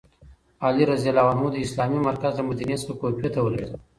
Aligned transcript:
علي 0.65 0.83
رض 0.89 1.01
د 1.53 1.57
اسلامي 1.65 1.99
مرکز 2.09 2.33
له 2.37 2.43
مدینې 2.49 2.75
څخه 2.81 2.93
کوفې 3.01 3.29
ته 3.33 3.39
ولیږداوه. 3.41 3.79